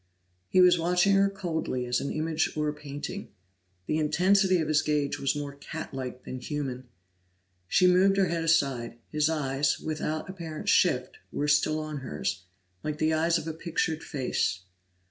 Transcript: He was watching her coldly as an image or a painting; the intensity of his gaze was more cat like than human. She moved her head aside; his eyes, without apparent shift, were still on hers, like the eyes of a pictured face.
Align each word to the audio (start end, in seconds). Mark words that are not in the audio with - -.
He 0.49 0.61
was 0.61 0.79
watching 0.79 1.13
her 1.13 1.29
coldly 1.29 1.85
as 1.85 2.01
an 2.01 2.09
image 2.11 2.57
or 2.57 2.67
a 2.67 2.73
painting; 2.73 3.29
the 3.85 3.99
intensity 3.99 4.57
of 4.57 4.67
his 4.67 4.81
gaze 4.81 5.19
was 5.19 5.35
more 5.35 5.53
cat 5.53 5.93
like 5.93 6.23
than 6.23 6.39
human. 6.39 6.87
She 7.67 7.85
moved 7.85 8.17
her 8.17 8.25
head 8.25 8.43
aside; 8.43 8.97
his 9.11 9.29
eyes, 9.29 9.79
without 9.79 10.27
apparent 10.27 10.69
shift, 10.69 11.19
were 11.31 11.47
still 11.47 11.77
on 11.77 11.97
hers, 11.97 12.45
like 12.83 12.97
the 12.97 13.13
eyes 13.13 13.37
of 13.37 13.47
a 13.47 13.53
pictured 13.53 14.01
face. 14.01 14.61